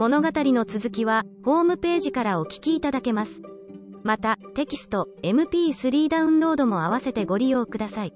[0.00, 3.42] 物語の続きは、ホームページからお聞きいただけます。
[4.02, 8.14] また、テキスト、MP3 ダウンロードも合わせてご利用ください。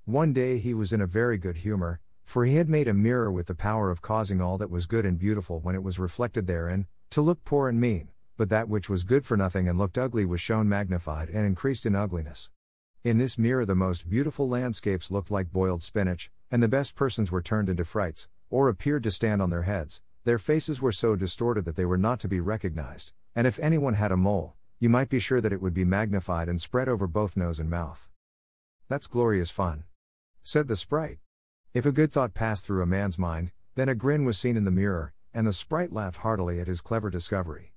[0.03, 3.31] One day he was in a very good humor, for he had made a mirror
[3.31, 6.45] with the power of causing all that was good and beautiful when it was reflected
[6.45, 9.97] therein, to look poor and mean, but that which was good for nothing and looked
[9.97, 12.49] ugly was shown magnified and increased in ugliness.
[13.05, 17.31] In this mirror, the most beautiful landscapes looked like boiled spinach, and the best persons
[17.31, 20.01] were turned into frights, or appeared to stand on their heads.
[20.25, 23.95] Their faces were so distorted that they were not to be recognized, and if anyone
[23.95, 27.07] had a mole, you might be sure that it would be magnified and spread over
[27.07, 28.09] both nose and mouth.
[28.87, 29.83] That's glorious fun.
[30.41, 31.19] Said the sprite.
[31.73, 34.63] If a good thought passed through a man's mind, then a grin was seen in
[34.63, 37.73] the mirror, and the sprite laughed heartily at his clever discovery.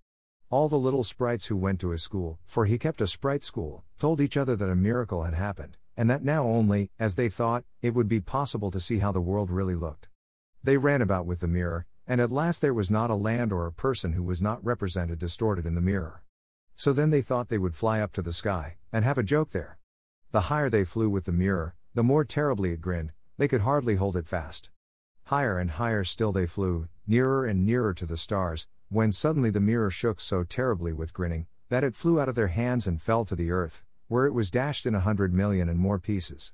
[0.49, 3.83] All the little sprites who went to his school, for he kept a sprite school,
[3.99, 7.65] told each other that a miracle had happened, and that now only, as they thought,
[7.83, 10.09] it would be possible to see how the world really looked.
[10.63, 13.67] They ran about with the mirror, and at last there was not a land or
[13.67, 16.23] a person who was not represented distorted in the mirror.
[16.77, 19.51] So then they thought they would fly up to the sky, and have a joke
[19.51, 19.79] there.
[20.31, 23.97] The higher they flew with the mirror, the more terribly it grinned, they could hardly
[23.97, 24.71] hold it fast.
[25.25, 29.61] Higher and higher still they flew, nearer and nearer to the stars, when suddenly the
[29.61, 33.25] mirror shook so terribly with grinning, that it flew out of their hands and fell
[33.25, 36.53] to the earth, where it was dashed in a hundred million and more pieces.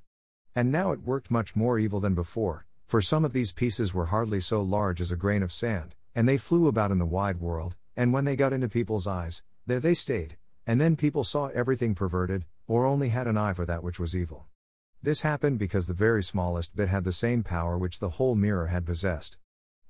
[0.55, 4.13] And now it worked much more evil than before, for some of these pieces were
[4.13, 7.41] hardly so large as a grain of sand, and they flew about in the wide
[7.41, 11.47] world, and when they got into people's eyes, there they stayed, and then people saw
[11.47, 14.45] everything perverted, or only had an eye for that which was evil.
[15.03, 18.67] This happened because the very smallest bit had the same power which the whole mirror
[18.67, 19.39] had possessed.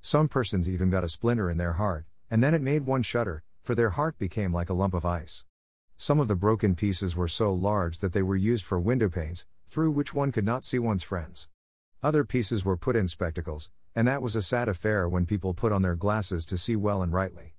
[0.00, 3.42] Some persons even got a splinter in their heart, and then it made one shudder,
[3.64, 5.44] for their heart became like a lump of ice.
[5.96, 9.44] Some of the broken pieces were so large that they were used for window panes,
[9.68, 11.48] through which one could not see one's friends.
[12.02, 15.70] Other pieces were put in spectacles, and that was a sad affair when people put
[15.70, 17.54] on their glasses to see well and rightly.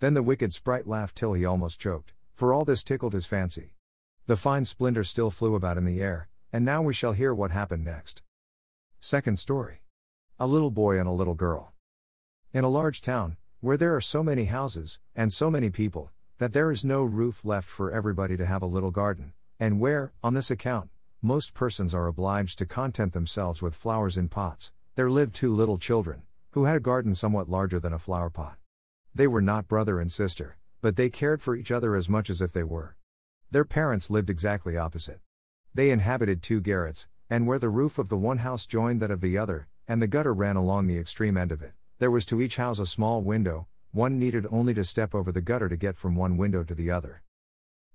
[0.00, 3.76] Then the wicked sprite laughed till he almost choked, for all this tickled his fancy.
[4.26, 7.52] The fine splinter still flew about in the air, and now we shall hear what
[7.52, 8.22] happened next.
[8.98, 9.82] Second story.
[10.40, 11.72] A little boy and a little girl.
[12.52, 16.52] In a large town, where there are so many houses, and so many people, that
[16.52, 20.34] there is no roof left for everybody to have a little garden, and where, on
[20.34, 20.90] this account,
[21.24, 25.78] most persons are obliged to content themselves with flowers in pots, there lived two little
[25.78, 28.58] children, who had a garden somewhat larger than a flower pot.
[29.14, 32.42] They were not brother and sister, but they cared for each other as much as
[32.42, 32.96] if they were.
[33.50, 35.20] Their parents lived exactly opposite.
[35.72, 39.22] They inhabited two garrets, and where the roof of the one house joined that of
[39.22, 42.42] the other, and the gutter ran along the extreme end of it, there was to
[42.42, 45.96] each house a small window, one needed only to step over the gutter to get
[45.96, 47.22] from one window to the other.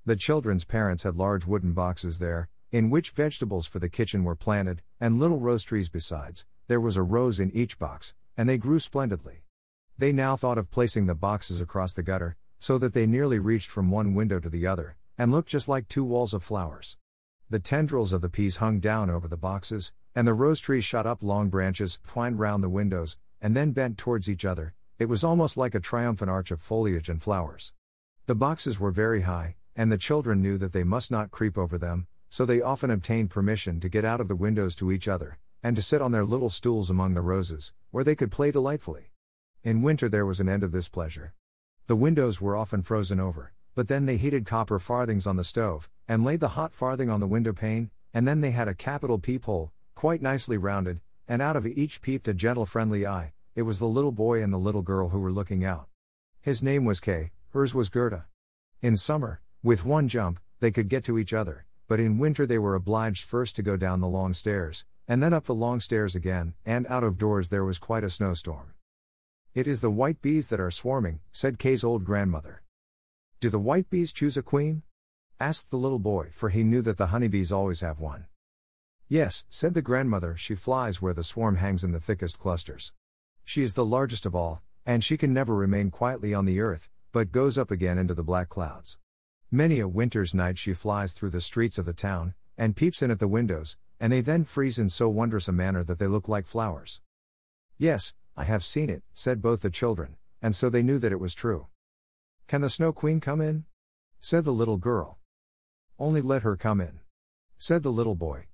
[0.03, 4.35] The children's parents had large wooden boxes there, in which vegetables for the kitchen were
[4.35, 8.57] planted, and little rose trees besides, there was a rose in each box, and they
[8.57, 9.44] grew splendidly.
[9.97, 13.72] They now thought of placing the boxes across the gutter, so that they nearly reached
[13.72, 16.97] from one window to the other, and looked just like two walls of flowers.
[17.50, 21.07] The tendrils of the peas hung down over the boxes, and the rose trees shot
[21.07, 25.24] up long branches, twined round the windows, and then bent towards each other, it was
[25.24, 27.72] almost like a triumphant arch of foliage and flowers.
[28.25, 31.78] The boxes were very high, and the children knew that they must not creep over
[31.78, 35.40] them, so they often obtained permission to get out of the windows to each other,
[35.62, 39.12] and to sit on their little stools among the roses, where they could play delightfully.
[39.63, 41.34] In winter there was an end of this pleasure.
[41.88, 45.89] The windows were often frozen over, but then they heated copper farthings on the stove,
[46.07, 49.19] and laid the hot farthing on the window pane, and then they had a capital
[49.19, 53.79] peephole, quite nicely rounded, and out of each peeped a gentle friendly eye, it was
[53.79, 55.88] the little boy and the little girl who were looking out.
[56.42, 58.25] His name was Kay, hers was Gerda.
[58.81, 62.59] In summer, with one jump, they could get to each other, but in winter they
[62.59, 66.15] were obliged first to go down the long stairs, and then up the long stairs
[66.15, 68.75] again, and out of doors there was quite a snowstorm.
[69.56, 72.62] It is the white bees that are swarming, said Kay's old grandmother.
[73.39, 74.83] Do the white bees choose a queen?
[75.39, 78.27] asked the little boy, for he knew that the honeybees always have one.
[79.07, 82.94] Yes, said the grandmother, she flies where the swarm hangs in the thickest clusters.
[83.44, 86.88] She is the largest of all, and she can never remain quietly on the earth,
[87.12, 89.00] but goes up again into the black clouds.
[89.51, 93.10] Many a winter's night she flies through the streets of the town, and peeps in
[93.10, 96.28] at the windows, and they then freeze in so wondrous a manner that they look
[96.28, 97.01] like flowers.
[97.75, 101.19] Yes, I have seen it, said both the children, and so they knew that it
[101.19, 101.66] was true.
[102.48, 103.66] Can the Snow Queen come in?
[104.22, 105.18] said the little girl.
[105.98, 107.00] Only let her come in,
[107.57, 108.50] said the little boy.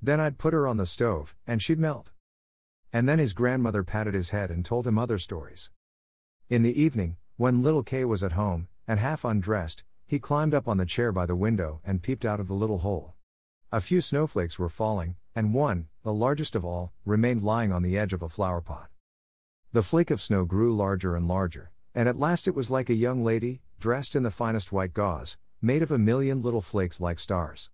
[0.00, 2.12] Then I'd put her on the stove, and she'd melt.
[2.92, 5.70] And then his grandmother patted his head and told him other stories.
[6.48, 10.68] In the evening, when little Kay was at home, and half undressed, he climbed up
[10.68, 13.14] on the chair by the window and peeped out of the little hole.
[13.72, 17.98] A few snowflakes were falling, and one, the largest of all, remained lying on the
[17.98, 18.88] edge of a flower pot.
[19.72, 22.94] The flake of snow grew larger and larger, and at last it was like a
[22.94, 27.18] young lady, dressed in the finest white gauze, made of a million little flakes like
[27.18, 27.70] stars.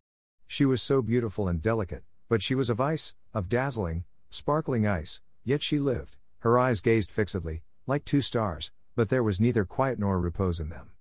[0.46, 5.20] She was so beautiful and delicate, but she was of ice, of dazzling, sparkling ice,
[5.44, 9.98] yet she lived, her eyes gazed fixedly, like two stars, but there was neither quiet
[9.98, 10.91] nor repose in them.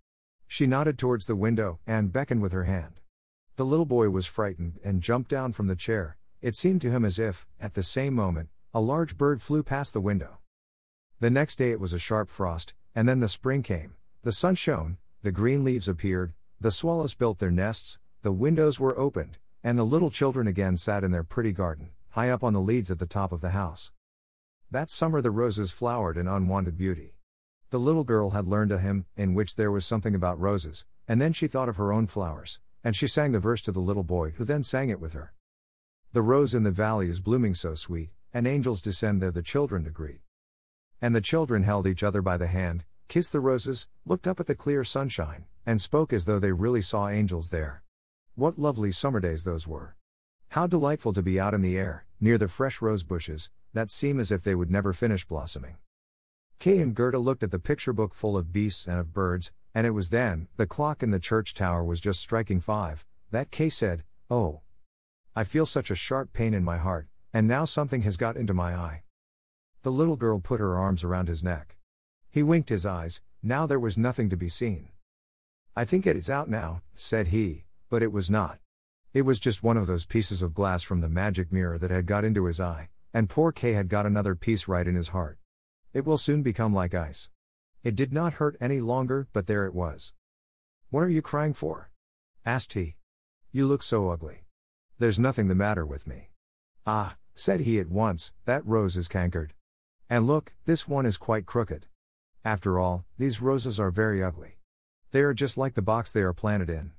[0.53, 2.99] She nodded towards the window and beckoned with her hand.
[3.55, 6.17] The little boy was frightened and jumped down from the chair.
[6.41, 9.93] It seemed to him as if, at the same moment, a large bird flew past
[9.93, 10.39] the window.
[11.21, 13.93] The next day it was a sharp frost, and then the spring came.
[14.23, 18.99] The sun shone, the green leaves appeared, the swallows built their nests, the windows were
[18.99, 22.59] opened, and the little children again sat in their pretty garden, high up on the
[22.59, 23.93] leads at the top of the house.
[24.69, 27.15] That summer the roses flowered in unwanted beauty.
[27.71, 31.21] The little girl had learned a hymn, in which there was something about roses, and
[31.21, 34.03] then she thought of her own flowers, and she sang the verse to the little
[34.03, 35.33] boy who then sang it with her.
[36.11, 39.85] The rose in the valley is blooming so sweet, and angels descend there the children
[39.85, 40.19] to greet.
[41.01, 44.47] And the children held each other by the hand, kissed the roses, looked up at
[44.47, 47.83] the clear sunshine, and spoke as though they really saw angels there.
[48.35, 49.95] What lovely summer days those were!
[50.49, 54.19] How delightful to be out in the air, near the fresh rose bushes, that seem
[54.19, 55.77] as if they would never finish blossoming.
[56.61, 59.87] Kay and Gerda looked at the picture book full of beasts and of birds, and
[59.87, 63.67] it was then, the clock in the church tower was just striking five, that Kay
[63.67, 64.61] said, Oh!
[65.35, 68.53] I feel such a sharp pain in my heart, and now something has got into
[68.53, 69.01] my eye.
[69.81, 71.79] The little girl put her arms around his neck.
[72.29, 74.89] He winked his eyes, now there was nothing to be seen.
[75.75, 78.59] I think it is out now, said he, but it was not.
[79.15, 82.05] It was just one of those pieces of glass from the magic mirror that had
[82.05, 85.39] got into his eye, and poor Kay had got another piece right in his heart.
[85.93, 87.29] It will soon become like ice.
[87.83, 90.13] It did not hurt any longer, but there it was.
[90.89, 91.91] What are you crying for?
[92.45, 92.95] asked he.
[93.51, 94.45] You look so ugly.
[94.99, 96.29] There's nothing the matter with me.
[96.85, 99.51] Ah, said he at once, that rose is cankered.
[100.09, 101.87] And look, this one is quite crooked.
[102.45, 104.57] After all, these roses are very ugly.
[105.11, 106.91] They are just like the box they are planted in.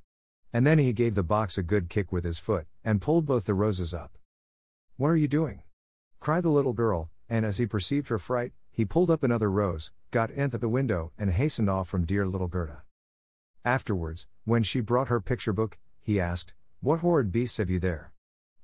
[0.52, 3.46] And then he gave the box a good kick with his foot, and pulled both
[3.46, 4.18] the roses up.
[4.96, 5.62] What are you doing?
[6.20, 9.92] cried the little girl, and as he perceived her fright, he pulled up another rose,
[10.10, 12.82] got into the window, and hastened off from dear little Gerda.
[13.64, 18.12] Afterwards, when she brought her picture book, he asked, What horrid beasts have you there?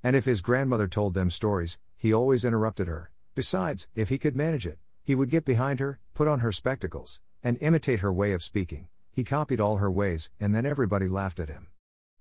[0.03, 3.11] And if his grandmother told them stories, he always interrupted her.
[3.35, 7.21] Besides, if he could manage it, he would get behind her, put on her spectacles,
[7.43, 8.87] and imitate her way of speaking.
[9.11, 11.67] He copied all her ways, and then everybody laughed at him.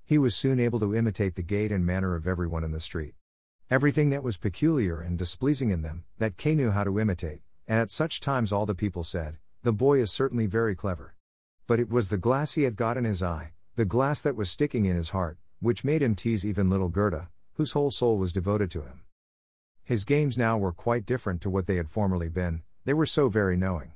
[0.04, 3.14] He was soon able to imitate the gait and manner of everyone in the street.
[3.70, 7.78] Everything that was peculiar and displeasing in them, that Kay knew how to imitate, and
[7.78, 11.14] at such times all the people said, The boy is certainly very clever.
[11.66, 14.50] But it was the glass he had got in his eye, the glass that was
[14.50, 18.32] sticking in his heart, which made him tease even little Gerda, whose whole soul was
[18.32, 19.02] devoted to him.
[19.84, 23.28] His games now were quite different to what they had formerly been, they were so
[23.28, 23.92] very knowing.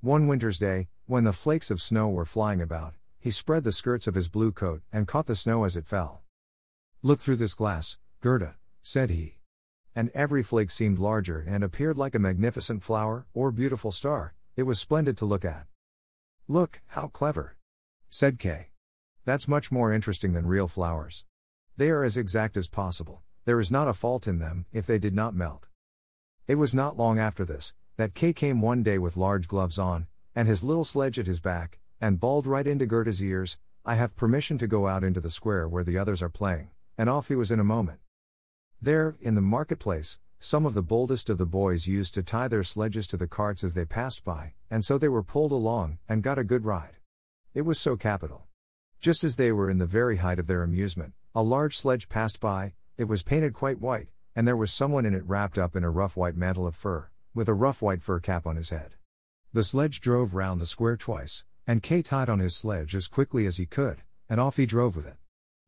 [0.00, 4.06] One winter's day, when the flakes of snow were flying about, he spread the skirts
[4.06, 6.22] of his blue coat and caught the snow as it fell.
[7.02, 9.37] Look through this glass, Gerda, said he
[9.94, 14.64] and every flake seemed larger and appeared like a magnificent flower or beautiful star, it
[14.64, 15.66] was splendid to look at.
[16.46, 17.56] Look, how clever!
[18.08, 18.68] said Kay.
[19.24, 21.24] That's much more interesting than real flowers.
[21.76, 24.98] They are as exact as possible, there is not a fault in them if they
[24.98, 25.68] did not melt.
[26.46, 30.06] It was not long after this, that Kay came one day with large gloves on,
[30.34, 34.16] and his little sledge at his back, and bawled right into Gerda's ears, I have
[34.16, 37.34] permission to go out into the square where the others are playing, and off he
[37.34, 38.00] was in a moment.
[38.80, 42.62] There, in the marketplace, some of the boldest of the boys used to tie their
[42.62, 46.22] sledges to the carts as they passed by, and so they were pulled along, and
[46.22, 46.94] got a good ride.
[47.54, 48.46] It was so capital.
[49.00, 52.38] Just as they were in the very height of their amusement, a large sledge passed
[52.38, 55.82] by, it was painted quite white, and there was someone in it wrapped up in
[55.82, 58.94] a rough white mantle of fur, with a rough white fur cap on his head.
[59.52, 63.44] The sledge drove round the square twice, and Kay tied on his sledge as quickly
[63.44, 65.16] as he could, and off he drove with it.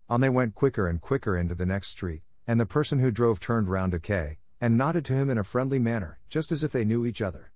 [0.08, 3.38] On they went quicker and quicker into the next street, and the person who drove
[3.38, 6.72] turned round to Kay, and nodded to him in a friendly manner, just as if
[6.72, 7.52] they knew each other.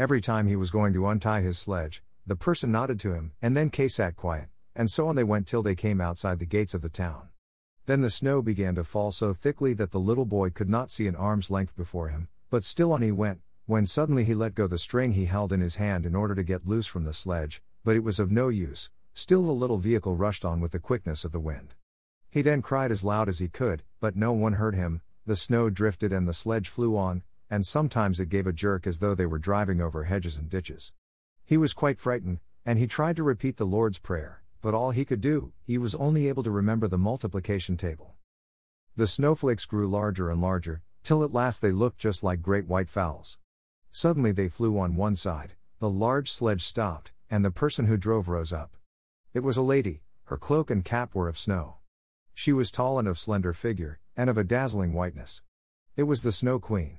[0.00, 3.56] Every time he was going to untie his sledge, the person nodded to him, and
[3.56, 6.74] then Kay sat quiet, and so on they went till they came outside the gates
[6.74, 7.28] of the town.
[7.86, 11.06] Then the snow began to fall so thickly that the little boy could not see
[11.06, 14.66] an arm's length before him, but still on he went, when suddenly he let go
[14.66, 17.62] the string he held in his hand in order to get loose from the sledge,
[17.84, 21.24] but it was of no use, still the little vehicle rushed on with the quickness
[21.24, 21.76] of the wind.
[22.32, 25.68] He then cried as loud as he could, but no one heard him, the snow
[25.68, 29.26] drifted and the sledge flew on, and sometimes it gave a jerk as though they
[29.26, 30.94] were driving over hedges and ditches.
[31.44, 35.04] He was quite frightened, and he tried to repeat the Lord's Prayer, but all he
[35.04, 38.14] could do, he was only able to remember the multiplication table.
[38.96, 42.88] The snowflakes grew larger and larger, till at last they looked just like great white
[42.88, 43.36] fowls.
[43.90, 48.26] Suddenly they flew on one side, the large sledge stopped, and the person who drove
[48.26, 48.78] rose up.
[49.34, 51.76] It was a lady, her cloak and cap were of snow.
[52.34, 55.42] She was tall and of slender figure, and of a dazzling whiteness.
[55.96, 56.98] It was the Snow Queen.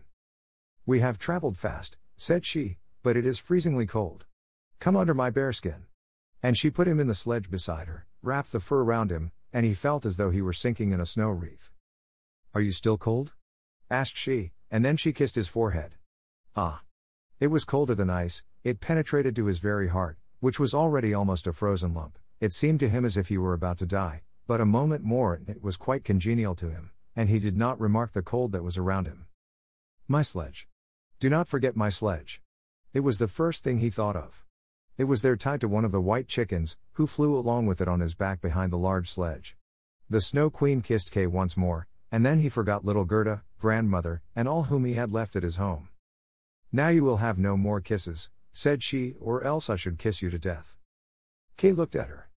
[0.86, 4.26] We have traveled fast, said she, but it is freezingly cold.
[4.80, 5.86] Come under my bearskin.
[6.42, 9.66] And she put him in the sledge beside her, wrapped the fur round him, and
[9.66, 11.72] he felt as though he were sinking in a snow wreath.
[12.54, 13.34] Are you still cold?
[13.90, 15.94] asked she, and then she kissed his forehead.
[16.56, 16.84] Ah!
[17.40, 21.48] It was colder than ice, it penetrated to his very heart, which was already almost
[21.48, 22.20] a frozen lump.
[22.40, 25.34] It seemed to him as if he were about to die, but a moment more
[25.34, 28.64] and it was quite congenial to him, and he did not remark the cold that
[28.64, 29.28] was around him.
[30.08, 30.68] My sledge.
[31.20, 32.42] Do not forget my sledge.
[32.94, 34.44] It was the first thing he thought of.
[34.98, 37.88] It was there tied to one of the white chickens, who flew along with it
[37.88, 39.58] on his back behind the large sledge.
[40.10, 44.48] The Snow Queen kissed Kay once more, and then he forgot little Gerda, grandmother, and
[44.48, 45.90] all whom he had left at his home.
[46.72, 50.30] Now you will have no more kisses, said she, or else I should kiss you
[50.30, 50.78] to death.
[51.58, 52.30] Kay looked at her.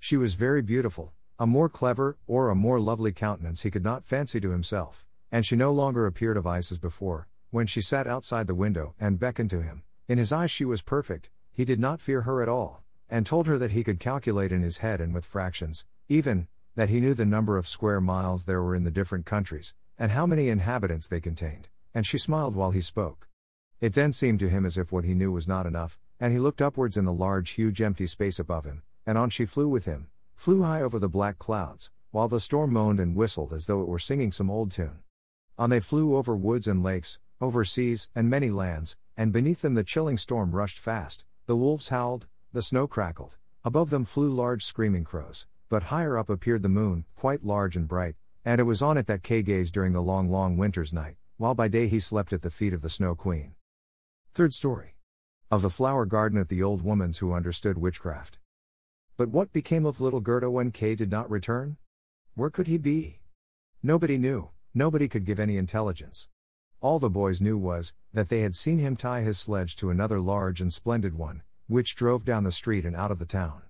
[0.00, 4.04] She was very beautiful, a more clever, or a more lovely countenance he could not
[4.04, 8.06] fancy to himself, and she no longer appeared of ice as before, when she sat
[8.06, 9.82] outside the window and beckoned to him.
[10.06, 13.46] In his eyes she was perfect, he did not fear her at all, and told
[13.46, 17.14] her that he could calculate in his head and with fractions, even, that he knew
[17.14, 21.08] the number of square miles there were in the different countries, and how many inhabitants
[21.08, 23.28] they contained, and she smiled while he spoke.
[23.80, 26.38] It then seemed to him as if what he knew was not enough, and he
[26.38, 29.86] looked upwards in the large, huge empty space above him, and on she flew with
[29.86, 30.09] him,
[30.40, 33.88] flew high over the black clouds, while the storm moaned and whistled as though it
[33.88, 35.00] were singing some old tune.
[35.58, 39.74] On they flew over woods and lakes, over seas and many lands, and beneath them
[39.74, 44.64] the chilling storm rushed fast, the wolves howled, the snow crackled, above them flew large
[44.64, 48.80] screaming crows, but higher up appeared the moon, quite large and bright, and it was
[48.80, 52.00] on it that Kay gazed during the long, long winter's night, while by day he
[52.00, 53.56] slept at the feet of the Snow Queen.
[54.32, 54.96] Third story.
[55.50, 58.38] Of the flower garden at the old woman's who understood witchcraft.
[59.20, 61.76] But what became of little Gerda when Kay did not return?
[62.36, 63.20] Where could he be?
[63.82, 66.26] Nobody knew, nobody could give any intelligence.
[66.80, 70.22] All the boys knew was, that they had seen him tie his sledge to another
[70.22, 73.60] large and splendid one, which drove down the street and out of the town.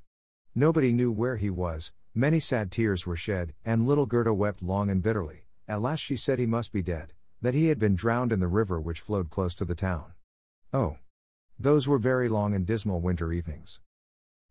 [0.55, 4.89] Nobody knew where he was, many sad tears were shed, and little Gerda wept long
[4.89, 5.47] and bitterly.
[5.67, 8.47] At last she said he must be dead, that he had been drowned in the
[8.47, 10.13] river which flowed close to the town.
[10.73, 10.99] Oh!
[11.59, 13.81] Those were very long and dismal winter evenings.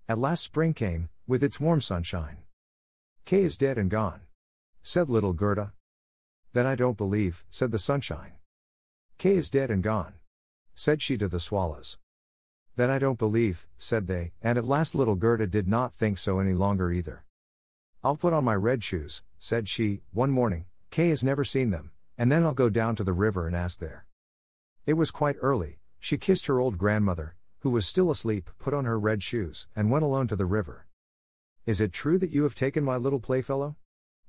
[0.10, 2.38] At last spring came, with its warm sunshine.
[3.26, 4.22] Kay is dead and gone.
[4.82, 5.74] Said little Gerda.
[6.52, 8.32] Then I don't believe, said the sunshine.
[9.20, 10.16] Kay is dead and gone.
[10.74, 12.00] Said she to the swallows.
[12.76, 16.40] Then I don't believe, said they, and at last little Gerda did not think so
[16.40, 17.24] any longer either.
[18.04, 21.92] I'll put on my red shoes, said she, one morning, Kay has never seen them,
[22.18, 24.08] and then I'll go down to the river and ask there.
[24.88, 28.86] It was quite early, she kissed her old grandmother, who was still asleep, put on
[28.86, 30.88] her red shoes, and went alone to the river.
[31.66, 33.76] Is it true that you have taken my little playfellow?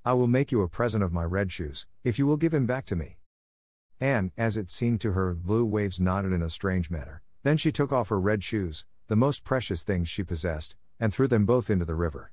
[0.04, 2.66] I will make you a present of my red shoes, if you will give him
[2.66, 3.18] back to me.
[4.00, 7.22] And, as it seemed to her, blue waves nodded in a strange manner.
[7.42, 11.28] Then she took off her red shoes, the most precious things she possessed, and threw
[11.28, 12.32] them both into the river.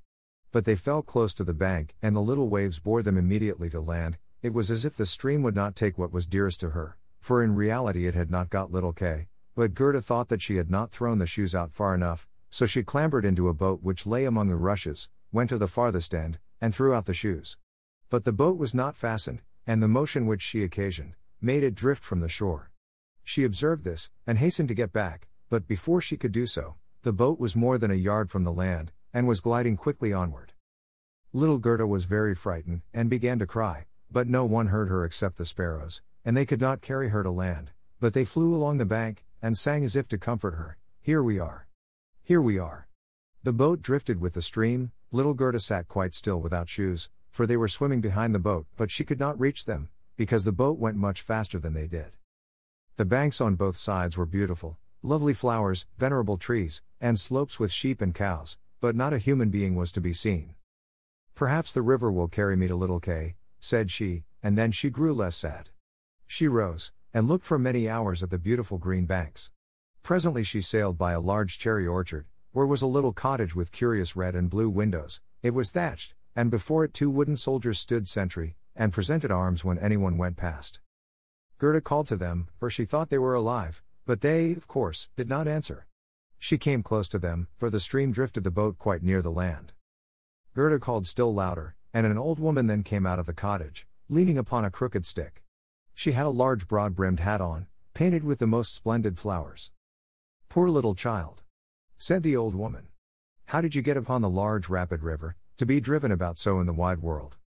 [0.52, 3.82] But they fell close to the bank, and the little waves bore them immediately to
[3.82, 4.18] land.
[4.42, 7.44] It was as if the stream would not take what was dearest to her, for
[7.44, 9.28] in reality it had not got little Kay,
[9.58, 12.84] but Gerda thought that she had not thrown the shoes out far enough, so she
[12.84, 16.76] clambered into a boat which lay among the rushes, went to the farthest end, and
[16.76, 17.58] threw out the shoes.
[18.12, 22.04] But the boat was not fastened, and the motion which she occasioned, made it drift
[22.04, 22.70] from the shore.
[23.24, 27.12] She observed this, and hastened to get back, but before she could do so, the
[27.12, 30.54] boat was more than a yard from the land, and was gliding quickly onward.
[31.34, 35.38] Little Gerda was very frightened, and began to cry, but no one heard her except
[35.38, 38.86] the sparrows, and they could not carry her to land, but they flew along the
[38.86, 41.68] bank, and sang as if to comfort her, Here we are.
[42.24, 42.88] Here we are.
[43.44, 47.56] The boat drifted with the stream, little Gerda sat quite still without shoes, for they
[47.56, 50.98] were swimming behind the boat, but she could not reach them, because the boat went
[50.98, 52.12] much faster than they did.
[52.98, 58.02] The banks on both sides were beautiful, lovely flowers, venerable trees, and slopes with sheep
[58.02, 60.56] and cows, but not a human being was to be seen.
[61.36, 65.14] Perhaps the river will carry me to little Kay, said she, and then she grew
[65.14, 65.70] less sad.
[66.26, 69.50] She rose, and looked for many hours at the beautiful green banks.
[70.04, 74.16] Presently she sailed by a large cherry orchard, where was a little cottage with curious
[74.16, 78.56] red and blue windows, it was thatched, and before it two wooden soldiers stood sentry,
[78.76, 80.80] and presented arms when anyone went past.
[81.58, 85.28] Gerda called to them, for she thought they were alive, but they, of course, did
[85.28, 85.88] not answer.
[86.38, 89.74] She came close to them, for the stream drifted the boat quite near the land.
[90.54, 94.38] Gerda called still louder, and an old woman then came out of the cottage, leaning
[94.38, 95.44] upon a crooked stick.
[96.00, 99.72] She had a large broad brimmed hat on, painted with the most splendid flowers.
[100.48, 101.42] Poor little child.
[101.98, 102.90] Said the old woman.
[103.46, 106.68] How did you get upon the large rapid river, to be driven about so in
[106.68, 107.38] the wide world?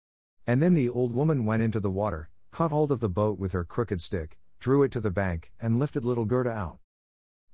[0.45, 3.53] And then the old woman went into the water, caught hold of the boat with
[3.53, 6.79] her crooked stick, drew it to the bank, and lifted little Gerda out.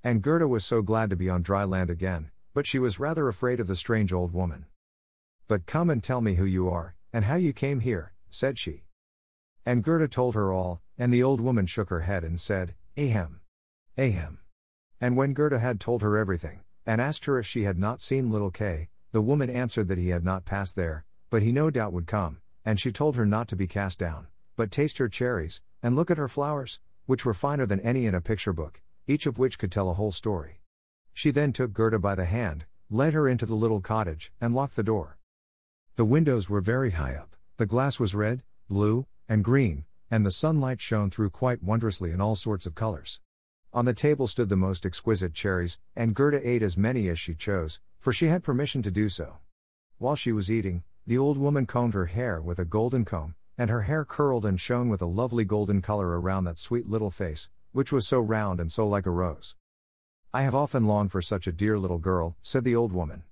[0.04, 3.28] And Gerda was so glad to be on dry land again, but she was rather
[3.28, 4.66] afraid of the strange old woman.
[5.48, 8.86] But come and tell me who you are, and how you came here, said she.
[9.64, 13.42] And Gerda told her all, and the old woman shook her head and said, Ahem.
[13.98, 14.40] Ahem.
[15.00, 18.32] And when Gerda had told her everything, and asked her if she had not seen
[18.32, 21.94] little Kay, the woman answered that he had not passed there, but he no doubt
[21.94, 25.62] would come, and she told her not to be cast down, but taste her cherries,
[25.84, 29.26] and look at her flowers, which were finer than any in a picture book, each
[29.26, 30.62] of which could tell a whole story.
[31.14, 34.76] She then took Gerda by the hand, led her into the little cottage, and locked
[34.76, 35.18] the door.
[35.96, 40.32] The windows were very high up, the glass was red, blue, and green, and the
[40.32, 43.20] sunlight shone through quite wondrously in all sorts of colors.
[43.74, 47.36] On the table stood the most exquisite cherries, and Gerda ate as many as she
[47.36, 49.38] chose, for she had permission to do so.
[49.98, 53.70] While she was eating, the old woman combed her hair with a golden comb, and
[53.70, 57.50] her hair curled and shone with a lovely golden color around that sweet little face,
[57.72, 59.56] which was so round and so like a rose.
[60.34, 63.24] I have often longed for such a dear little girl, said the old woman.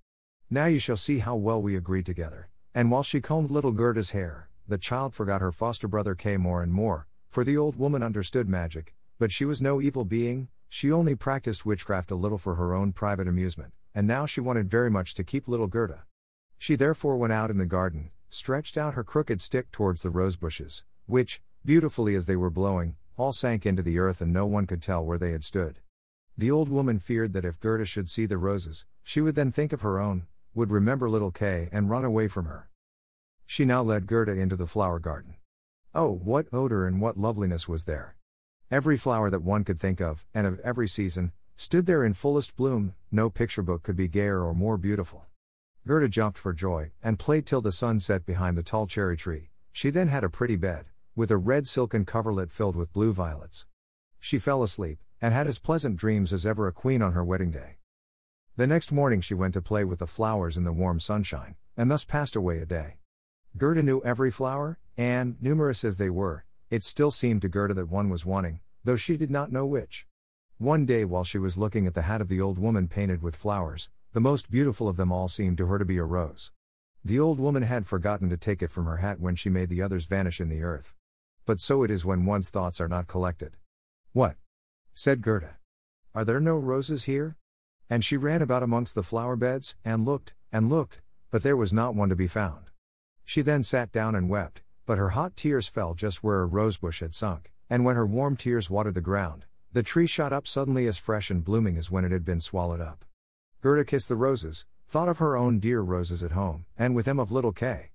[0.49, 2.49] Now you shall see how well we agree together.
[2.73, 6.63] And while she combed little Gerda's hair, the child forgot her foster brother Kay more
[6.63, 10.91] and more, for the old woman understood magic, but she was no evil being, she
[10.91, 14.89] only practiced witchcraft a little for her own private amusement, and now she wanted very
[14.89, 16.03] much to keep little Gerda.
[16.57, 20.35] She therefore went out in the garden, stretched out her crooked stick towards the rose
[20.35, 24.65] bushes, which, beautifully as they were blowing, all sank into the earth and no one
[24.65, 25.79] could tell where they had stood.
[26.37, 29.71] The old woman feared that if Gerda should see the roses, she would then think
[29.71, 32.69] of her own, would remember little Kay and run away from her.
[33.45, 35.35] She now led Gerda into the flower garden.
[35.93, 38.15] Oh, what odor and what loveliness was there!
[38.71, 42.55] Every flower that one could think of, and of every season, stood there in fullest
[42.55, 45.25] bloom, no picture book could be gayer or more beautiful.
[45.87, 49.51] Gerda jumped for joy, and played till the sun set behind the tall cherry tree.
[49.71, 53.67] She then had a pretty bed, with a red silken coverlet filled with blue violets.
[54.19, 57.51] She fell asleep, and had as pleasant dreams as ever a queen on her wedding
[57.51, 57.77] day.
[58.57, 61.91] The next morning she went to play with the flowers in the warm sunshine, and
[61.91, 62.97] thus passed away a day.
[63.57, 67.89] Gerda knew every flower, and, numerous as they were, it still seemed to Gerda that
[67.89, 70.05] one was wanting, though she did not know which.
[70.57, 73.33] One day while she was looking at the hat of the old woman painted with
[73.33, 76.51] flowers, the most beautiful of them all seemed to her to be a rose.
[77.05, 79.81] The old woman had forgotten to take it from her hat when she made the
[79.81, 80.93] others vanish in the earth.
[81.45, 83.55] But so it is when one's thoughts are not collected.
[84.11, 84.35] What?
[84.93, 85.59] said Gerda.
[86.13, 87.37] Are there no roses here?
[87.89, 91.71] And she ran about amongst the flower beds, and looked, and looked, but there was
[91.71, 92.64] not one to be found.
[93.25, 97.01] She then sat down and wept, but her hot tears fell just where a rosebush
[97.01, 100.87] had sunk, and when her warm tears watered the ground, the tree shot up suddenly
[100.87, 103.03] as fresh and blooming as when it had been swallowed up.
[103.61, 107.19] Gerda kissed the roses, thought of her own dear roses at home, and with them
[107.19, 107.89] of little Kay.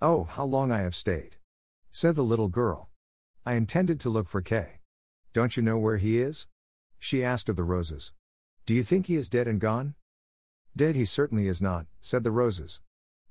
[0.00, 1.36] Oh, how long I have stayed!
[1.92, 2.88] said the little girl.
[3.44, 4.80] I intended to look for Kay.
[5.32, 6.48] Don't you know where he is?
[6.98, 8.12] She asked of the roses.
[8.64, 9.94] Do you think he is dead and gone?
[10.74, 12.80] Dead he certainly is not, said the roses.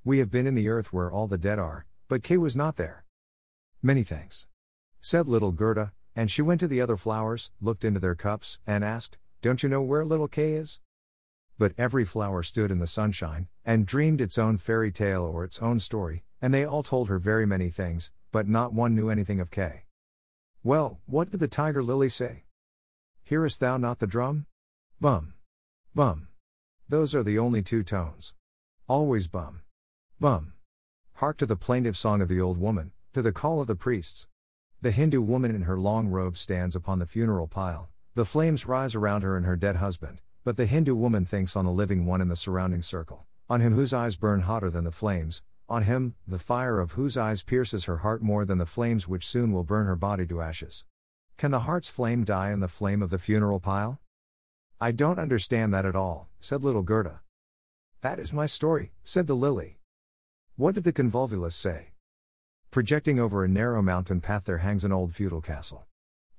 [0.08, 2.76] We have been in the earth where all the dead are, but Kay was not
[2.76, 3.06] there.
[3.82, 4.46] Many thanks.
[5.02, 8.84] Said little Gerda, and she went to the other flowers, looked into their cups, and
[8.84, 10.80] asked, Don't you know where little Kay is?
[11.58, 15.60] But every flower stood in the sunshine, and dreamed its own fairy tale or its
[15.60, 19.40] own story, and they all told her very many things, but not one knew anything
[19.40, 19.86] of Kay.
[20.64, 22.44] Well, what did the tiger lily say?
[23.24, 24.46] Hearest thou not the drum?
[25.02, 25.34] Bum.
[25.96, 26.28] Bum.
[26.88, 28.36] Those are the only two tones.
[28.88, 29.62] Always bum.
[30.18, 30.54] Bum.
[31.16, 34.30] Hark to the plaintive song of the old woman, to the call of the priests.
[34.82, 38.96] The Hindu woman in her long robe stands upon the funeral pile, the flames rise
[38.96, 42.22] around her and her dead husband, but the Hindu woman thinks on the living one
[42.22, 46.16] in the surrounding circle, on him whose eyes burn hotter than the flames, on him,
[46.26, 49.66] the fire of whose eyes pierces her heart more than the flames which soon will
[49.66, 50.86] burn her body to ashes.
[51.36, 54.00] Can the heart's flame die in the flame of the funeral pile?
[54.80, 57.20] I don't understand that at all, said little Gerda.
[58.00, 59.80] That is my story, said the lily.
[60.58, 61.90] What did the convolvulus say?
[62.72, 65.86] Projecting over a narrow mountain path there hangs an old feudal castle.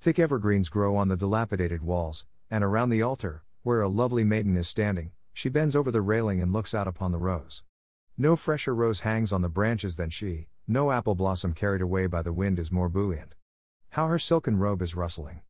[0.00, 4.56] Thick evergreens grow on the dilapidated walls, and around the altar, where a lovely maiden
[4.56, 7.62] is standing, she bends over the railing and looks out upon the rose.
[8.16, 12.22] No fresher rose hangs on the branches than she, no apple blossom carried away by
[12.22, 13.34] the wind is more buoyant.
[13.90, 15.42] How her silken robe is rustling.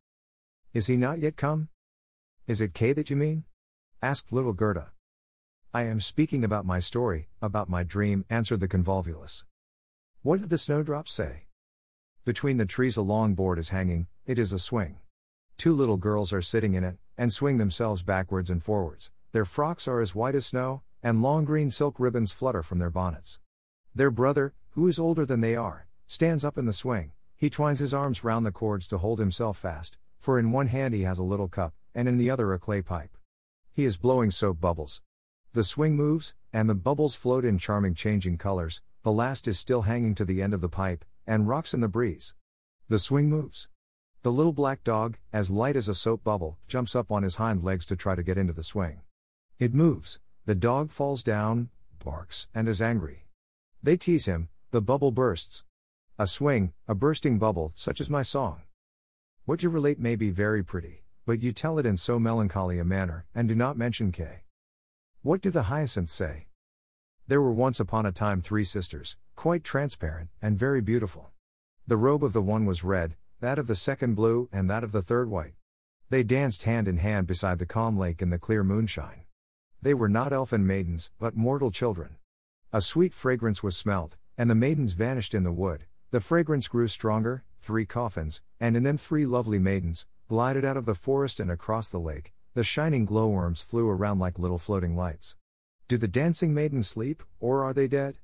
[0.73, 1.69] Is he not yet come?
[2.47, 3.45] Is it Kay that you mean?
[4.01, 4.91] asked little Gerda.
[5.77, 9.43] I am speaking about my story, about my dream, answered the convolvulus.
[10.23, 11.45] What did the snowdrops say?
[12.25, 14.97] Between the trees a long board is hanging, it is a swing.
[15.55, 19.11] Two little girls are sitting in it, and swing themselves backwards and forwards.
[19.33, 22.89] Their frocks are as white as snow, and long green silk ribbons flutter from their
[22.89, 23.37] bonnets.
[23.93, 27.11] Their brother, who is older than they are, stands up in the swing.
[27.35, 30.95] He twines his arms round the cords to hold himself fast, for in one hand
[30.95, 33.15] he has a little cup, and in the other a clay pipe.
[33.71, 35.03] He is blowing soap bubbles.
[35.57, 39.81] The swing moves, and the bubbles float in charming changing colors, the last is still
[39.81, 42.35] hanging to the end of the pipe, and rocks in the breeze.
[42.89, 43.67] The swing moves.
[44.21, 47.63] The little black dog, as light as a soap bubble, jumps up on his hind
[47.63, 49.01] legs to try to get into the swing.
[49.57, 51.69] It moves, the dog falls down,
[52.05, 53.25] barks, and is angry.
[53.81, 55.63] They tease him, the bubble bursts.
[56.19, 58.61] A swing, a bursting bubble, such as my song.
[59.45, 62.85] What you relate may be very pretty, but you tell it in so melancholy a
[62.85, 64.43] manner, and do not mention Kay.
[65.23, 66.45] What do the hyacinths say?
[67.27, 71.31] There were once upon a time three sisters, quite transparent, and very beautiful.
[71.87, 74.91] The robe of the one was red, that of the second blue, and that of
[74.91, 75.55] the third white.
[76.09, 79.23] They danced hand in hand beside the calm lake in the clear moonshine.
[79.81, 82.17] They were not elfin maidens, but mortal children.
[82.71, 85.85] A sweet fragrance was smelt, and the maidens vanished in the wood.
[86.11, 90.85] The fragrance grew stronger, three coffins, and in them three lovely maidens, glided out of
[90.85, 92.33] the forest and across the lake.
[92.57, 95.35] The shining glowworms flew around like little floating lights.
[95.87, 98.17] Do the dancing maidens sleep, or are they dead?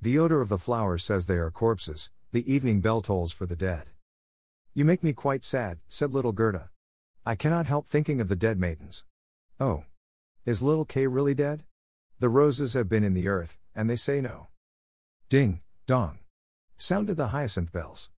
[0.00, 3.56] The odor of the flowers says they are corpses, the evening bell tolls for the
[3.56, 3.86] dead.
[4.72, 6.70] You make me quite sad, said little Gerda.
[7.26, 9.02] I cannot help thinking of the dead maidens.
[9.58, 9.86] Oh.
[10.46, 11.64] Is little Kay really dead?
[12.20, 14.46] The roses have been in the earth, and they say no.
[15.28, 16.20] Ding, dong.
[16.76, 18.10] Sounded the hyacinth bells.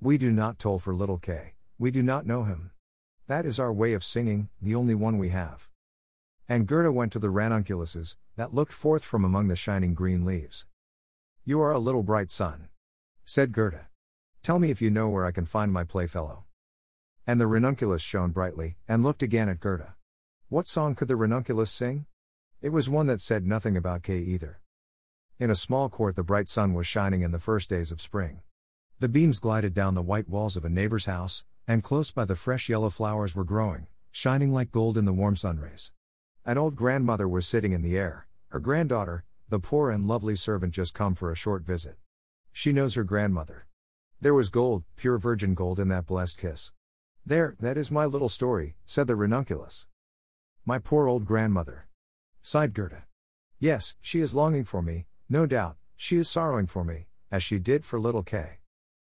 [0.00, 2.70] We do not toll for little Kay, we do not know him.
[3.28, 5.68] That is our way of singing, the only one we have.
[6.48, 10.64] And Gerda went to the ranunculuses, that looked forth from among the shining green leaves.
[11.44, 12.70] You are a little bright sun.
[13.26, 13.88] Said Gerda.
[14.42, 16.44] Tell me if you know where I can find my playfellow.
[17.26, 19.96] And the ranunculus shone brightly, and looked again at Gerda.
[20.48, 22.06] What song could the ranunculus sing?
[22.62, 24.62] It was one that said nothing about Kay either.
[25.38, 28.40] In a small court, the bright sun was shining in the first days of spring.
[29.00, 32.34] The beams glided down the white walls of a neighbor's house, and close by the
[32.34, 35.92] fresh yellow flowers were growing, shining like gold in the warm sunrays.
[36.46, 40.72] An old grandmother was sitting in the air, her granddaughter, the poor and lovely servant
[40.72, 41.96] just come for a short visit.
[42.52, 43.66] She knows her grandmother.
[44.18, 46.72] There was gold, pure virgin gold in that blessed kiss.
[47.26, 49.86] There, that is my little story, said the ranunculus.
[50.64, 51.86] My poor old grandmother.
[52.40, 53.04] Sighed Gerda.
[53.58, 57.58] Yes, she is longing for me, no doubt, she is sorrowing for me, as she
[57.58, 58.60] did for little Kay.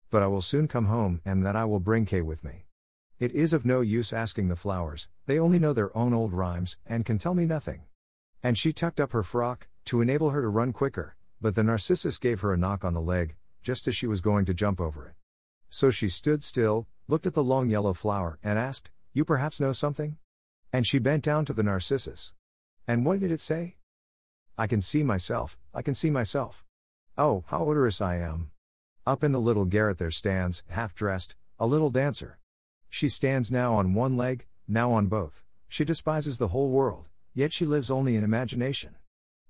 [0.09, 2.65] But I will soon come home, and then I will bring Kay with me.
[3.17, 6.77] It is of no use asking the flowers, they only know their own old rhymes,
[6.85, 7.83] and can tell me nothing.
[8.43, 12.17] And she tucked up her frock, to enable her to run quicker, but the narcissus
[12.17, 15.07] gave her a knock on the leg, just as she was going to jump over
[15.07, 15.13] it.
[15.69, 19.71] So she stood still, looked at the long yellow flower, and asked, You perhaps know
[19.71, 20.17] something?
[20.73, 22.33] And she bent down to the narcissus.
[22.87, 23.77] And what did it say?
[24.57, 26.63] I can see myself, I can see myself.
[27.17, 28.51] Oh, how odorous I am.
[29.07, 32.39] Up in the little garret there stands, half dressed, a little dancer.
[32.89, 35.43] She stands now on one leg, now on both.
[35.69, 38.95] She despises the whole world, yet she lives only in imagination.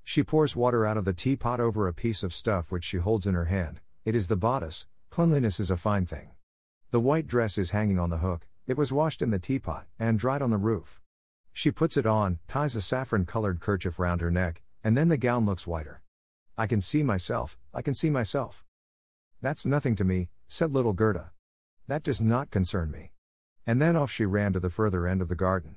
[0.03, 3.25] She pours water out of the teapot over a piece of stuff which she holds
[3.25, 3.79] in her hand.
[4.03, 6.31] It is the bodice, cleanliness is a fine thing.
[6.91, 10.19] The white dress is hanging on the hook, it was washed in the teapot, and
[10.19, 10.99] dried on the roof.
[11.53, 15.15] She puts it on, ties a saffron colored kerchief round her neck, and then the
[15.15, 16.01] gown looks whiter.
[16.57, 18.65] I can see myself, I can see myself.
[19.45, 21.29] That's nothing to me, said little Gerda.
[21.85, 23.11] That does not concern me.
[23.67, 25.75] And then off she ran to the further end of the garden.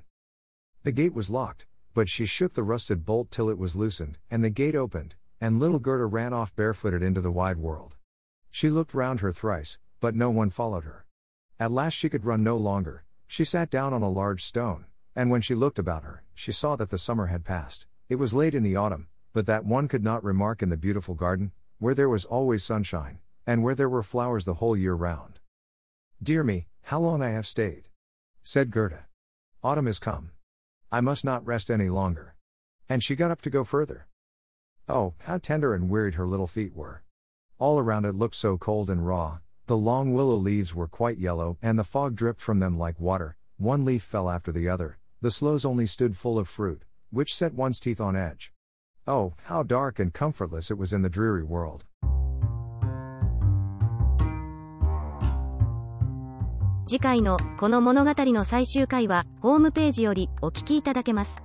[0.81, 4.43] The gate was locked, but she shook the rusted bolt till it was loosened, and
[4.43, 7.95] the gate opened, and little Gerda ran off barefooted into the wide world.
[8.49, 11.05] She looked round her thrice, but no one followed her.
[11.59, 15.29] At last she could run no longer, she sat down on a large stone, and
[15.29, 17.85] when she looked about her, she saw that the summer had passed.
[18.09, 21.13] It was late in the autumn, but that one could not remark in the beautiful
[21.13, 25.39] garden, where there was always sunshine, and where there were flowers the whole year round.
[26.21, 27.89] Dear me, how long I have stayed!
[28.43, 29.07] said Gerda.
[29.63, 30.33] Autumn is come.
[30.91, 32.35] I must not rest any longer.
[32.87, 34.05] And she got up to go further.
[34.87, 37.01] Oh, how tender and wearied her little feet were.
[37.57, 41.57] All around it looked so cold and raw, the long willow leaves were quite yellow,
[41.59, 45.31] and the fog dripped from them like water, one leaf fell after the other, the
[45.31, 48.53] sloes only stood full of fruit, which set one's teeth on edge.
[49.07, 51.85] Oh, how dark and comfortless it was in the dreary world.
[56.89, 61.39] 次回のこの物語の最終回はホームページよりお聞きいただけます。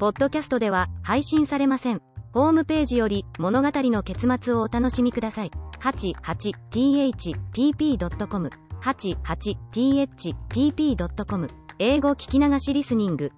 [0.00, 2.02] ポッドキャストでは配信されません。
[2.32, 5.52] ホームページより物語の結末をお楽しみください。
[5.78, 8.50] 88thpp.com
[8.82, 11.48] 88thpp.com
[11.78, 13.30] 英語聞き流しリスニング